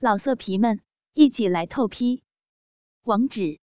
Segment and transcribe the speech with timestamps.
[0.00, 0.80] 老色皮们，
[1.14, 2.22] 一起来透批！
[3.02, 3.58] 网址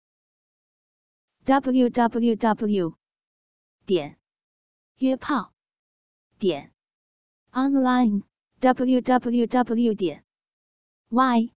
[1.44, 2.96] ：w w w
[3.84, 4.18] 点
[4.96, 5.52] 约炮
[6.38, 6.72] 点
[7.50, 8.22] online
[8.60, 10.24] w w w 点
[11.10, 11.52] y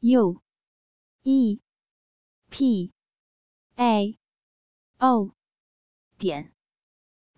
[0.00, 0.42] u
[1.22, 1.60] e
[2.50, 2.92] p
[3.76, 4.18] a
[4.98, 5.36] o
[6.18, 6.52] 点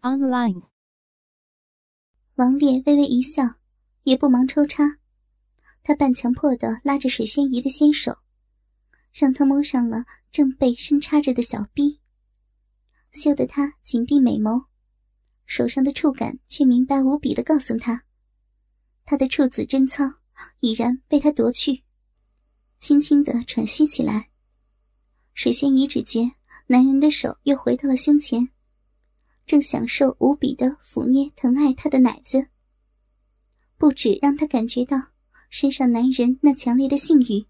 [0.00, 0.70] online。
[2.36, 3.58] 王烈微微一笑，
[4.04, 5.00] 也不忙抽插。
[5.86, 8.18] 他半强迫的拉着水仙姨的纤手，
[9.12, 12.00] 让她摸上了正被深插着的小臂，
[13.12, 14.64] 羞得她紧闭美眸，
[15.44, 18.02] 手上的触感却明白无比的告诉她，
[19.04, 20.02] 她的处子贞操
[20.58, 21.84] 已然被他夺去，
[22.80, 24.30] 轻轻的喘息起来。
[25.34, 26.32] 水仙姨只觉
[26.66, 28.48] 男人的手又回到了胸前，
[29.46, 32.48] 正享受无比的抚捏疼爱她的奶子，
[33.78, 35.12] 不止让她感觉到。
[35.48, 37.46] 身上男人那强烈的性欲，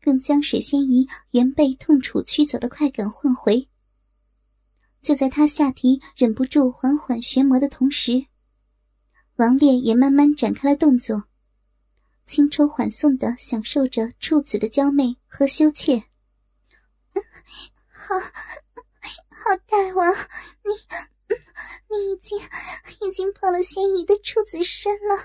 [0.00, 3.68] 更将水仙姨原被痛楚驱走的快感唤回。
[5.02, 8.26] 就在他下体忍不住缓缓旋磨的同时，
[9.36, 11.24] 王烈也慢慢展开了动作，
[12.26, 16.02] 轻抽缓送的享受着处子的娇媚和羞怯。
[17.88, 20.12] 好，好大王，
[20.64, 20.72] 你，
[21.88, 22.38] 你已经
[23.06, 25.24] 已经破了仙姨的处子身了。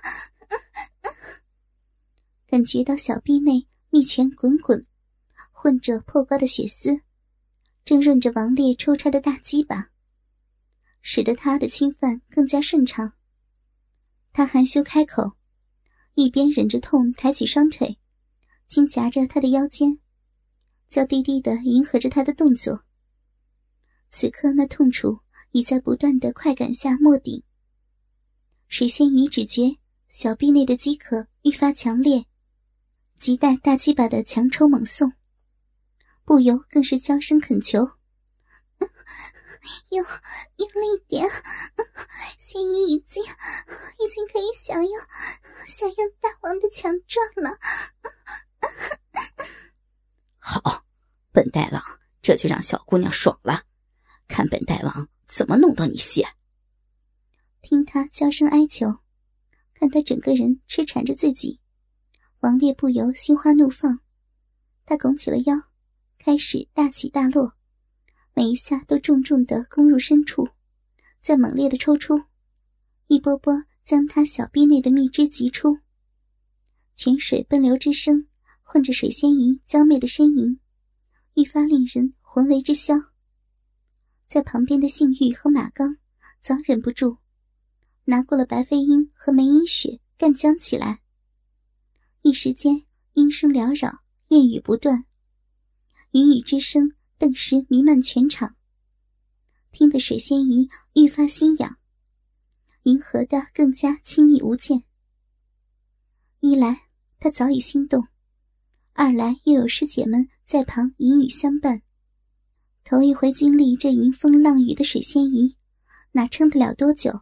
[2.52, 4.86] 感觉到小臂内蜜泉滚滚，
[5.54, 7.00] 混着破瓜的血丝，
[7.86, 9.92] 正润着王烈抽插的大鸡巴，
[11.02, 13.14] 使得他的侵犯更加顺畅。
[14.34, 15.32] 他含羞开口，
[16.16, 17.98] 一边忍着痛抬起双腿，
[18.68, 20.00] 轻夹着他的腰间，
[20.90, 22.84] 娇滴滴的迎合着他的动作。
[24.10, 25.22] 此刻那痛楚
[25.52, 27.42] 已在不断的快感下没顶，
[28.68, 29.78] 水仙已只觉
[30.10, 32.26] 小臂内的饥渴愈发强烈。
[33.22, 35.14] 急待大鸡巴的强抽猛送，
[36.26, 37.86] 不由更是娇声恳求
[39.92, 40.04] ：“用
[40.58, 41.30] 用力点，
[42.40, 44.92] 仙姨已经已经可以享用
[45.68, 47.60] 享用大王的强壮了。
[50.42, 50.84] ”好，
[51.32, 51.84] 本大王
[52.24, 53.66] 这就让小姑娘爽了，
[54.28, 56.28] 看本大王怎么弄到你血。
[57.62, 58.98] 听他娇声哀求，
[59.76, 61.61] 看他整个人痴缠着自己。
[62.42, 64.00] 王烈不由心花怒放，
[64.88, 65.56] 他拱起了腰，
[66.18, 67.54] 开始大起大落，
[68.34, 70.48] 每一下都重重的攻入深处，
[71.20, 72.24] 再猛烈的抽出，
[73.06, 75.78] 一波波将他小臂内的蜜汁挤出。
[76.96, 78.26] 泉水奔流之声，
[78.64, 80.60] 混着水仙吟娇媚的呻吟，
[81.36, 82.96] 愈发令人魂为之消。
[84.28, 85.96] 在旁边的性欲和马刚
[86.40, 87.18] 早忍不住，
[88.06, 91.02] 拿过了白飞鹰和梅英雪干将起来。
[92.24, 95.06] 一时间，音声缭绕，燕语不断，
[96.12, 98.56] 云雨之声顿时弥漫全场，
[99.72, 101.78] 听得水仙姨愈发心痒，
[102.84, 104.84] 迎合的更加亲密无间。
[106.42, 106.90] 一来
[107.20, 108.08] 她早已心动，
[108.94, 111.82] 二来又有师姐们在旁引语相伴，
[112.84, 115.56] 头一回经历这迎风浪雨的水仙姨，
[116.12, 117.22] 哪撑得了多久？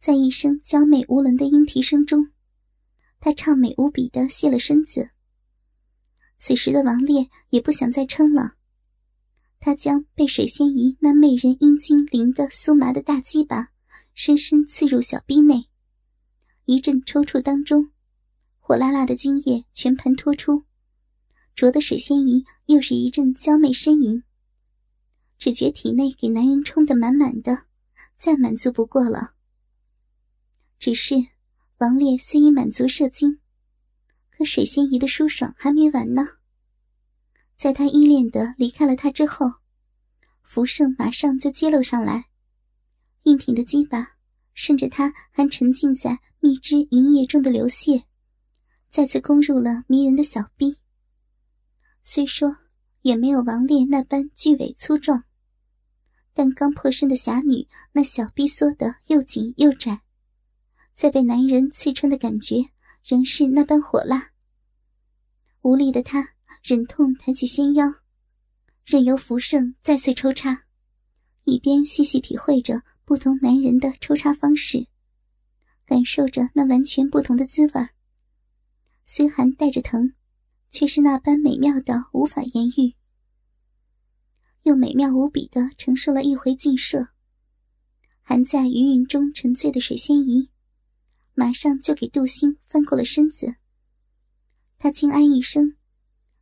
[0.00, 2.32] 在一声娇媚无伦的莺啼声中。
[3.20, 5.10] 他畅美无比的卸了身子。
[6.36, 8.54] 此时的王烈也不想再撑了，
[9.58, 13.70] 他将被水仙姨那媚人阴茎淋得酥麻的大鸡巴
[14.14, 15.68] 深深刺入小臂内，
[16.64, 17.90] 一阵抽搐当中，
[18.60, 20.62] 火辣辣的精液全盘托出，
[21.56, 24.22] 灼得水仙姨又是一阵娇媚呻吟，
[25.38, 27.64] 只觉体内给男人充得满满的，
[28.16, 29.34] 再满足不过了。
[30.78, 31.16] 只是。
[31.78, 33.38] 王烈虽已满足射精，
[34.30, 36.26] 可水仙姨的舒爽还没完呢。
[37.56, 39.46] 在他依恋的离开了他之后，
[40.42, 42.30] 福盛马上就揭露上来，
[43.22, 44.16] 硬挺的鸡巴
[44.54, 48.02] 顺着他还沉浸在蜜汁银液中的流泻，
[48.90, 50.78] 再次攻入了迷人的小臂。
[52.02, 52.56] 虽说
[53.02, 55.22] 远没有王烈那般巨伟粗壮，
[56.34, 60.00] 但刚破身的侠女那小臂缩得又紧又窄。
[60.98, 62.56] 在被男人刺穿的感觉
[63.04, 64.32] 仍是那般火辣。
[65.62, 66.30] 无力的他
[66.60, 67.86] 忍痛抬起纤腰，
[68.84, 70.64] 任由福盛再次抽插，
[71.44, 74.88] 一边细细体会着不同男人的抽插方式，
[75.86, 77.88] 感受着那完全不同的滋味
[79.04, 80.14] 虽寒带着疼，
[80.68, 82.94] 却是那般美妙的无法言喻。
[84.64, 87.10] 又美妙无比的承受了一回劲射，
[88.20, 90.50] 还在余韵中沉醉的水仙姨。
[91.38, 93.54] 马上就给杜兴翻过了身子，
[94.76, 95.76] 他轻哀一声，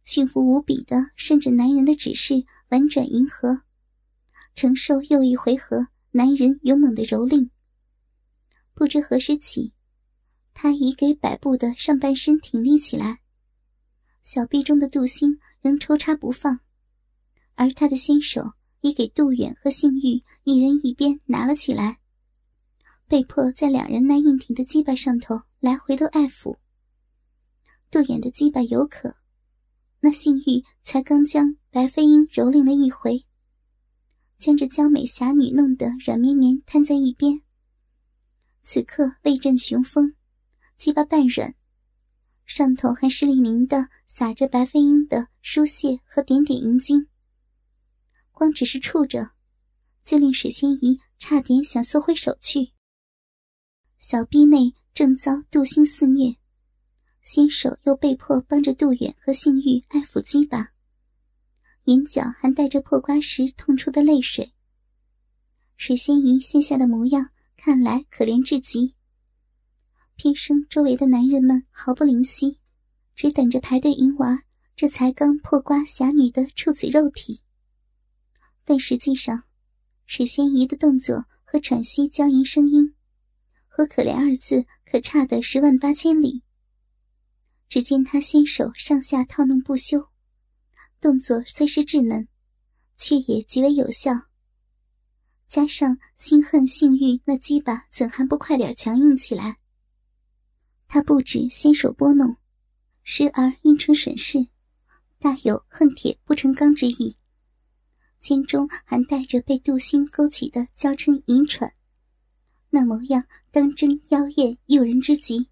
[0.05, 3.61] 驯服无比的顺着男人的指示婉转迎合，
[4.55, 7.51] 承受又一回合男人勇猛的蹂躏。
[8.73, 9.75] 不知何时起，
[10.55, 13.21] 他已给摆布的上半身挺立起来，
[14.23, 16.61] 小臂中的杜兴仍抽插不放，
[17.55, 21.99] 而他的纤手已给杜远和性欲一人一边拿了起来。
[23.09, 26.57] 被迫在两人那硬挺的鸡巴上头来回的爱抚。
[27.91, 29.15] 杜远的鸡巴有可，
[30.01, 33.25] 那性欲才刚将白飞鹰蹂躏了一回，
[34.37, 37.43] 将这娇美侠女弄得软绵绵瘫在一边。
[38.63, 40.17] 此刻威震雄风，
[40.77, 41.55] 鸡巴半软，
[42.45, 47.07] 上头还湿淋淋的洒着白飞鹰的疏泄和点点银精。
[48.33, 49.31] 光只是触着，
[50.03, 52.73] 就令水仙姨差点想缩回手去。
[54.09, 56.37] 小臂内正遭杜心肆虐，
[57.25, 60.71] 新手又被迫帮着杜远和性欲爱抚鸡巴，
[61.87, 64.53] 眼角还带着破瓜时痛出的泪水。
[65.77, 68.95] 水仙姨现下的模样看来可怜至极，
[70.15, 72.61] 偏生周围的男人们毫不怜惜，
[73.17, 74.45] 只等着排队迎娃
[74.77, 77.41] 这才刚破瓜侠女的处子肉体。
[78.65, 79.43] 但实际上，
[80.07, 82.93] 水仙姨的动作和喘息娇吟声音。
[83.77, 86.43] 和可怜二字可差的十万八千里。
[87.69, 90.09] 只见他纤手上下套弄不休，
[90.99, 92.27] 动作虽是稚嫩，
[92.97, 94.13] 却也极为有效。
[95.47, 99.59] 加上心恨性欲，那鸡巴怎还不快点强硬起来？
[100.89, 102.39] 他不止纤手拨弄，
[103.03, 104.47] 时而阴唇吮视，
[105.19, 107.15] 大有恨铁不成钢之意，
[108.21, 111.75] 肩中还带着被杜心勾起的娇嗔淫喘。
[112.77, 115.49] 那模样当真妖艳诱人之极。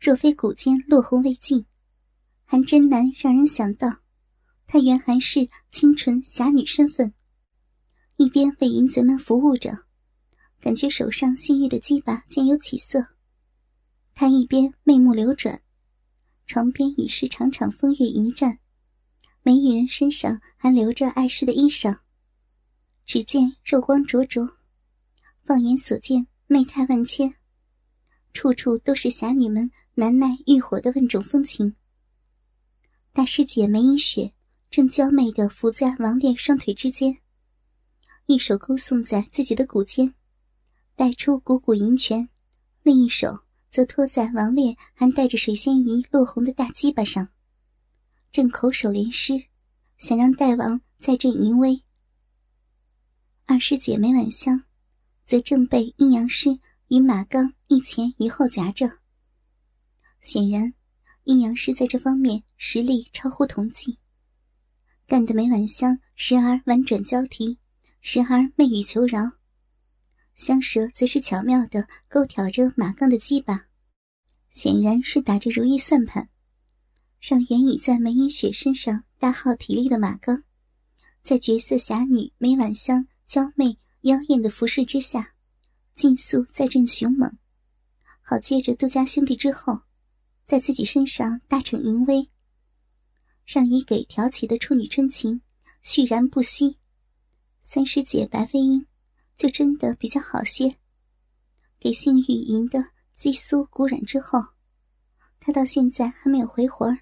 [0.00, 1.66] 若非古间落红未尽，
[2.46, 3.90] 还真难让人想到，
[4.66, 7.12] 她原还是清纯侠女身份。
[8.16, 9.84] 一边为淫贼们服务着，
[10.62, 13.04] 感觉手上性欲的鸡巴渐有起色，
[14.14, 15.60] 她一边媚目流转，
[16.46, 18.60] 床边已是场场风月迎战，
[19.42, 21.98] 每一人身上还留着碍事的衣裳，
[23.04, 24.57] 只见肉光灼灼。
[25.48, 27.34] 放眼所见，媚态万千，
[28.34, 31.74] 处处都是侠女们难耐欲火的万种风情。
[33.14, 34.34] 大师姐梅影雪
[34.68, 37.16] 正娇媚的伏在王烈双腿之间，
[38.26, 40.12] 一手勾送在自己的骨间，
[40.94, 42.28] 带出股股银泉，
[42.82, 47.26] 另一手则托在王烈还带着水仙仪落红的大鸡巴上，
[48.30, 49.44] 正口手连诗，
[49.96, 51.82] 想让大王在这淫威。
[53.46, 54.67] 二师姐梅婉香。
[55.28, 58.90] 则正被阴阳师与马刚一前一后夹着。
[60.22, 60.72] 显然，
[61.24, 63.98] 阴阳师在这方面实力超乎同济，
[65.06, 67.58] 干得梅婉香时而婉转交替，
[68.00, 69.32] 时而媚语求饶。
[70.34, 73.66] 香蛇则是巧妙地勾挑着马刚的鸡巴，
[74.50, 76.30] 显然是打着如意算盘，
[77.20, 80.42] 让原已在梅影雪身上大耗体力的马刚，
[81.20, 83.76] 在绝色侠女梅婉香娇媚。
[84.08, 85.34] 妖艳的服饰之下，
[85.94, 87.30] 竞速再振雄猛，
[88.22, 89.82] 好借着杜家兄弟之后，
[90.46, 92.30] 在自己身上大逞淫威，
[93.44, 95.42] 让已给挑起的处女春情
[95.82, 96.78] 续燃不息。
[97.60, 98.86] 三师姐白飞鹰
[99.36, 100.78] 就真的比较好些，
[101.78, 102.82] 给性欲淫的
[103.14, 104.38] 激酥骨软之后，
[105.38, 107.00] 他到现在还没有回魂儿。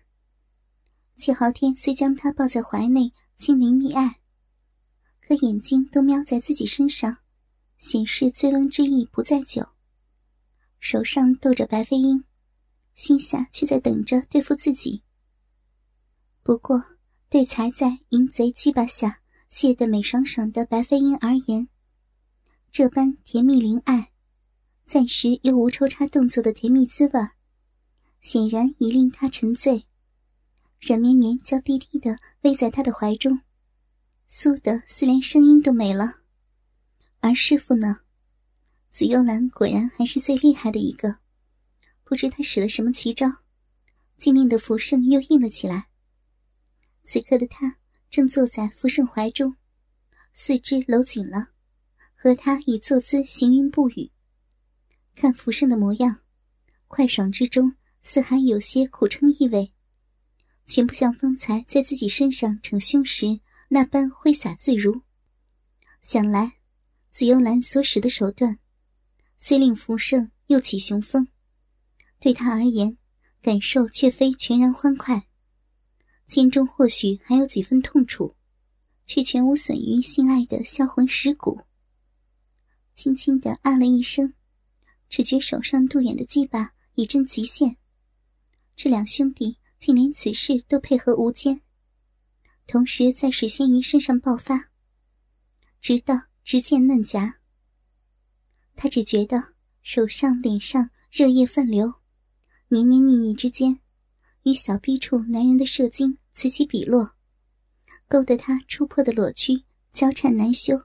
[1.16, 4.18] 季豪天虽将她抱在怀内亲临密爱。
[5.26, 7.18] 可眼睛都瞄在自己身上，
[7.78, 9.66] 显示醉翁之意不在酒。
[10.78, 12.22] 手上逗着白飞鹰，
[12.94, 15.02] 心下却在等着对付自己。
[16.44, 16.80] 不过，
[17.28, 19.18] 对才在淫贼鸡巴下
[19.48, 21.68] 泄得美爽爽的白飞鹰而言，
[22.70, 24.12] 这般甜蜜灵爱，
[24.84, 27.28] 暂时又无抽插动作的甜蜜滋味，
[28.20, 29.86] 显然已令他沉醉，
[30.80, 33.40] 软绵绵娇滴滴的偎在他的怀中。
[34.28, 36.16] 苏的似连声音都没了，
[37.20, 38.00] 而师傅呢？
[38.90, 41.18] 紫幽兰果然还是最厉害的一个，
[42.02, 43.28] 不知他使了什么奇招，
[44.18, 45.86] 竟令的福盛又硬了起来。
[47.04, 47.78] 此刻的他
[48.10, 49.56] 正坐在福盛怀中，
[50.32, 51.50] 四肢搂紧了，
[52.16, 54.10] 和他以坐姿行云不语。
[55.14, 56.22] 看福盛的模样，
[56.88, 59.72] 快爽之中似还有些苦撑意味，
[60.66, 63.40] 全不像方才在自己身上逞凶时。
[63.68, 65.02] 那般挥洒自如，
[66.00, 66.52] 想来
[67.10, 68.58] 紫幽兰所使的手段，
[69.38, 71.26] 虽令福胜又起雄风，
[72.20, 72.96] 对他而言，
[73.42, 75.26] 感受却非全然欢快，
[76.28, 78.34] 心中或许还有几分痛楚，
[79.04, 81.60] 却全无损于心爱的销魂蚀骨。
[82.94, 84.32] 轻轻的啊了一声，
[85.08, 87.76] 只觉手上杜远的技巴已臻极限。
[88.76, 91.62] 这两兄弟竟连此事都配合无间，
[92.66, 94.70] 同时在水仙姨身上爆发，
[95.80, 97.38] 直到直见嫩颊。
[98.74, 101.94] 他只觉得手上、脸上热液泛流。
[102.68, 103.78] 黏黏腻腻之间，
[104.42, 107.12] 与小臂处男人的射精此起彼落，
[108.08, 110.76] 勾得他触破的裸躯交缠难休。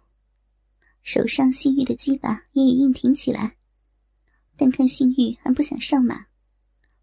[1.01, 3.57] 手上性欲的鸡巴也已硬挺起来，
[4.55, 6.27] 但看性欲还不想上马，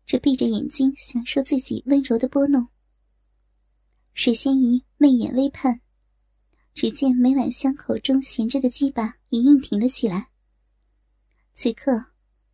[0.07, 2.69] 只闭着眼睛享受自己温柔的拨弄。
[4.19, 5.81] 水仙姨媚眼微盼，
[6.75, 10.31] 只见每晚香口中衔着的鸡巴已硬挺了起来。
[11.55, 12.07] 此刻，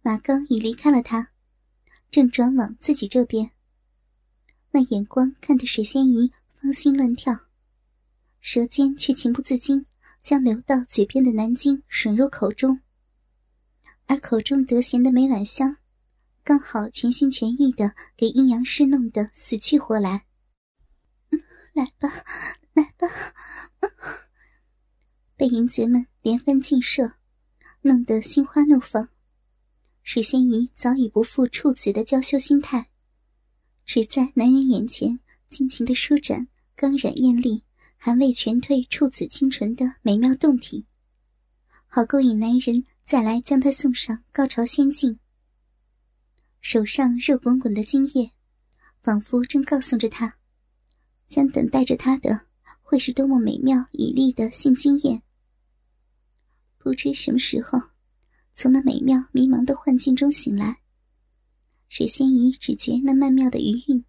[0.02, 1.30] 马刚已离开了他。
[2.10, 3.52] 正转往自己这边，
[4.72, 7.34] 那眼光看得水仙姨芳心乱跳，
[8.42, 9.86] 舌尖却情不自禁
[10.20, 12.78] 将流到嘴边的南京吮入口中，
[14.04, 15.78] 而口中得闲的每晚香，
[16.44, 20.26] 刚好全心全意的给阴阳师弄得死去活来。
[21.74, 22.08] 来吧，
[22.72, 23.08] 来吧！
[25.36, 27.14] 被淫贼们连番禁射，
[27.82, 29.08] 弄得心花怒放。
[30.04, 32.90] 水仙姨早已不复处子的娇羞心态，
[33.84, 37.64] 只在男人眼前尽情的舒展刚染艳丽、
[37.96, 40.86] 还未全褪处子清纯的美妙动体，
[41.86, 45.18] 好勾引男人再来将她送上高潮仙境。
[46.60, 48.30] 手上热滚滚的精液，
[49.02, 50.36] 仿佛正告诉着他，
[51.34, 52.46] 将等待着他的
[52.80, 55.20] 会是多么美妙绮丽的性经验。
[56.78, 57.80] 不知什么时候。
[58.56, 60.78] 从那美妙迷茫的幻境中醒来，
[61.88, 64.04] 水仙姨只觉那曼妙的余韵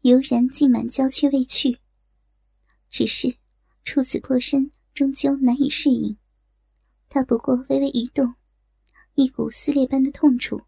[0.00, 1.78] 悠然浸满娇躯未去。
[2.90, 3.36] 只是
[3.84, 6.16] 初次破身，终究难以适应。
[7.08, 8.34] 她不过微微一动，
[9.14, 10.62] 一股撕裂般的痛楚，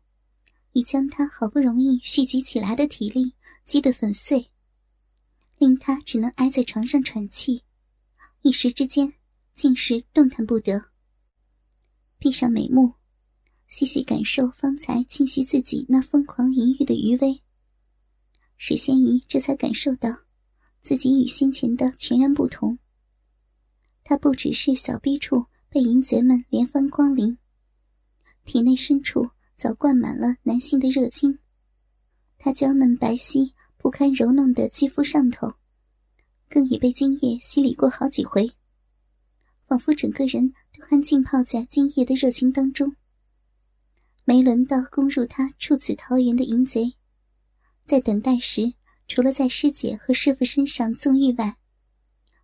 [0.71, 4.49] 已将她好不容易蓄积起来的体力击得粉碎，
[5.59, 7.63] 令他只能挨在床上喘气，
[8.43, 9.15] 一时之间
[9.55, 10.91] 竟是动弹不得。
[12.19, 12.95] 闭上眉目。
[13.69, 17.43] 细细感受方才侵袭自己那疯狂淫欲的余威，
[18.57, 20.09] 水仙姨这才感受到
[20.81, 22.79] 自己与先前的全然不同。
[24.03, 27.37] 她不只是小逼处被淫贼们连番光临，
[28.47, 31.39] 体内深处早灌满了男性的热精。
[32.39, 35.55] 她娇嫩白皙、不堪揉弄的肌肤上头，
[36.49, 38.51] 更已被精液洗礼过好几回，
[39.67, 42.97] 仿佛整个人都还浸泡在精液的热情当中。
[44.25, 46.95] 没轮到攻入他处子桃园的淫贼，
[47.85, 48.75] 在等待时，
[49.07, 51.57] 除了在师姐和师傅身上纵欲外，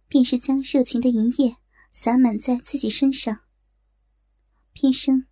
[0.09, 1.57] 便是将热情的淫液
[1.93, 3.41] 洒满在自己身上。
[4.73, 5.27] 偏生，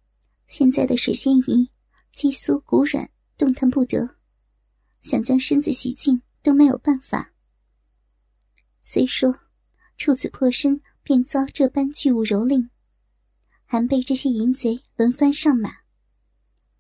[0.47, 1.71] 现在的水仙姨
[2.12, 4.16] 肌酥骨软，动弹不得，
[5.02, 7.35] 想将身子洗净都没有办法。
[8.80, 9.40] 虽说
[9.99, 12.68] 处子破身便遭这般巨物蹂躏，
[13.64, 15.82] 还被这些淫贼轮番上马。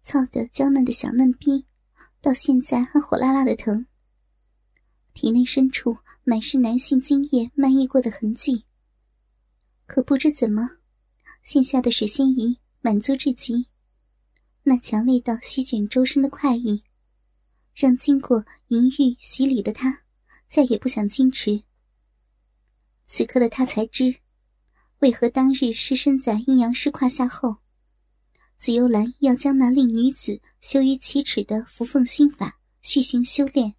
[0.00, 1.66] 操的娇嫩的小嫩逼，
[2.20, 3.86] 到现在还火辣辣的疼。
[5.14, 8.64] 体内深处满是男性精液漫溢过的痕迹。
[9.86, 10.78] 可不知怎么，
[11.42, 13.66] 现下的水仙姨满足至极，
[14.62, 16.82] 那强烈到席卷周身的快意，
[17.74, 20.04] 让经过淫欲洗礼的她
[20.46, 21.62] 再也不想矜持。
[23.06, 24.16] 此刻的她才知，
[24.98, 27.56] 为何当日失身在阴阳师胯下后。
[28.56, 33.74] 紫幽兰要将那令女子羞于启齿的扶凤心法续行修炼，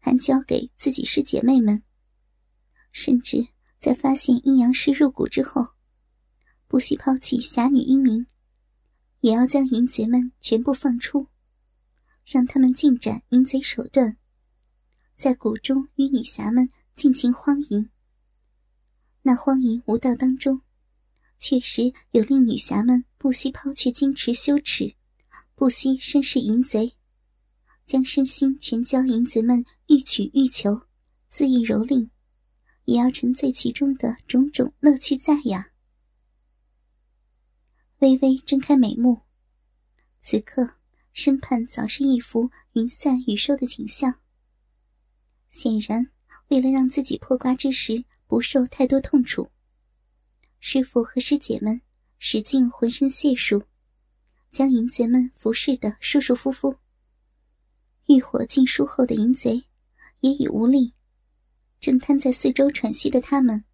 [0.00, 1.84] 还交给自己师姐妹们。
[2.90, 3.46] 甚至
[3.78, 5.64] 在发现阴阳师入骨之后，
[6.66, 8.26] 不惜抛弃侠女英名，
[9.20, 11.28] 也要将淫贼们全部放出，
[12.26, 14.18] 让他们尽展淫贼手段，
[15.14, 17.88] 在谷中与女侠们尽情荒淫。
[19.22, 20.60] 那荒淫无道当中。
[21.38, 24.96] 确实有令女侠们不惜抛却矜持羞耻，
[25.54, 26.96] 不惜身世淫贼，
[27.84, 30.86] 将身心全交淫贼们欲取欲求，
[31.30, 32.08] 恣意蹂躏，
[32.86, 35.72] 也要沉醉其中的种种乐趣在呀。
[37.98, 39.20] 微微睁开美目，
[40.20, 40.76] 此刻
[41.16, 44.20] 身畔早是一幅云散雨收的景象。
[45.48, 46.10] 显然，
[46.48, 49.50] 为了让自己破瓜之时不受太多痛楚。
[50.60, 51.80] 师傅和师姐们
[52.18, 53.62] 使尽浑身解数，
[54.52, 56.76] 将淫贼们服侍的舒舒服服。
[58.08, 59.64] 欲火尽数后的淫贼
[60.20, 60.92] 也已无力，
[61.80, 63.64] 正瘫在四周喘息的他们，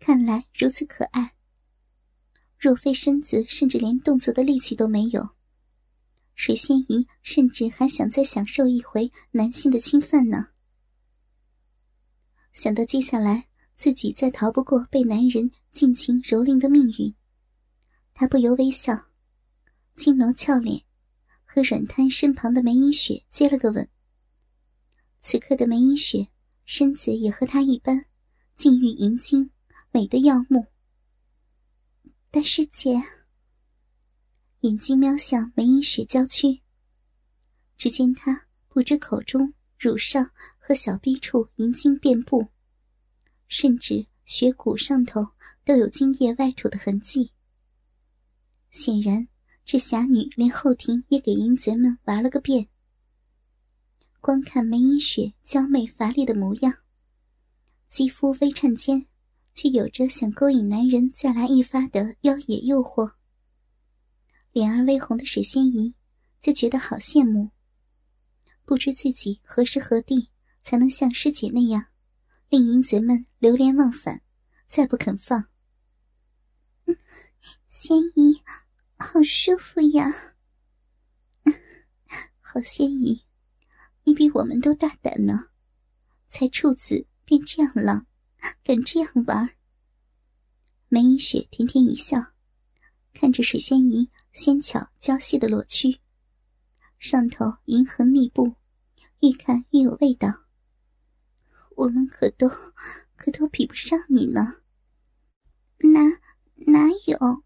[0.00, 1.34] 看来如此可爱。
[2.58, 5.36] 若非身子甚至连动作的力气都没有，
[6.38, 10.50] 水仙姨甚至还想再享受一回男性的侵犯呢。
[12.52, 17.12] 想到接下来自己再逃不过被男人尽情蹂躏的命运，
[18.14, 19.08] 她不由微笑，
[19.96, 20.84] 轻挪俏脸，
[21.44, 23.88] 和软瘫身旁的梅影雪接了个吻。
[25.20, 26.28] 此刻的梅影雪
[26.64, 28.06] 身子也和她一般，
[28.54, 29.50] 禁欲盈睛，
[29.90, 30.66] 美得耀目。
[32.30, 33.02] 大师姐，
[34.60, 36.60] 眼睛瞄向梅影雪娇躯，
[37.76, 42.48] 只见她不知口中、乳上和小臂处银精遍布，
[43.46, 45.28] 甚至血骨上头
[45.64, 47.32] 都有精液外吐的痕迹。
[48.70, 49.28] 显然，
[49.64, 52.68] 这侠女连后庭也给淫贼们玩了个遍。
[54.20, 56.74] 光看梅影雪娇媚乏力的模样，
[57.88, 59.06] 肌肤微颤间。
[59.54, 63.14] 却有着想勾引男人再来一发的妖冶诱惑。
[64.58, 65.94] 脸儿微红的水仙姨
[66.40, 67.52] 就觉得好羡慕，
[68.64, 70.30] 不知自己何时何地
[70.62, 71.86] 才能像师姐那样，
[72.48, 74.20] 令淫贼们流连忘返，
[74.66, 75.48] 再不肯放。
[77.66, 78.42] 仙姨，
[78.96, 80.12] 好舒服呀！
[82.42, 83.22] 好仙姨，
[84.02, 85.50] 你比我们都大胆呢，
[86.26, 88.08] 才处子便这样浪。
[88.64, 89.50] 敢这样玩？
[90.88, 92.32] 梅影雪甜甜一笑，
[93.14, 95.98] 看着水仙姨纤巧娇细的裸躯，
[97.00, 98.54] 上头银痕密布，
[99.18, 100.44] 越看越有味道。
[101.74, 102.48] 我们可都
[103.16, 104.58] 可都比不上你呢。
[105.78, 106.00] 哪
[106.68, 107.42] 哪有？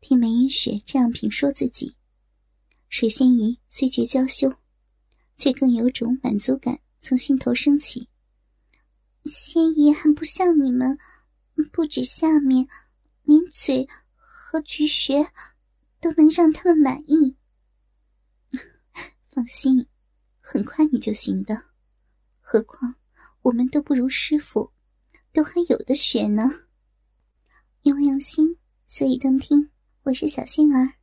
[0.00, 1.94] 听梅影雪这样评说自己，
[2.88, 4.52] 水仙姨虽觉娇羞，
[5.36, 8.08] 却更有种满足感从心头升起。
[9.26, 10.98] 仙姨还不像你们，
[11.72, 12.66] 不止下面，
[13.22, 13.86] 连嘴
[14.16, 15.30] 和菊穴
[16.02, 17.38] 都能让他们满意。
[19.30, 19.86] 放心，
[20.40, 21.66] 很快你就行的。
[22.40, 22.96] 何况
[23.42, 24.72] 我们都不如师傅，
[25.32, 26.42] 都还有的学呢。
[27.84, 29.70] 欲望用心，所以动听。
[30.02, 30.94] 我是小仙儿，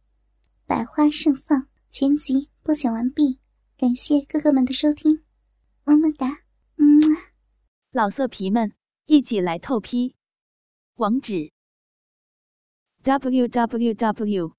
[0.65, 3.39] 百花盛放全集播讲完毕，
[3.77, 5.23] 感谢哥哥们的收听，
[5.85, 6.27] 么么哒，
[6.75, 6.99] 嗯。
[7.91, 8.73] 老色皮们，
[9.05, 10.17] 一起来透批！
[10.95, 11.53] 网址
[13.01, 14.58] ：w w w